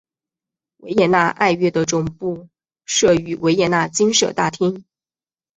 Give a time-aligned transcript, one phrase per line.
[0.77, 2.49] 维也纳爱乐的总部
[2.87, 4.83] 设于维也纳金色大厅。